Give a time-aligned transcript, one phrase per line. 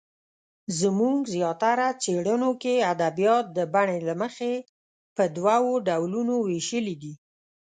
[0.79, 4.51] زموږ زیاتره څېړنو کې ادبیات د بڼې له مخې
[5.15, 7.13] په دوو ډولونو وېشلې دي.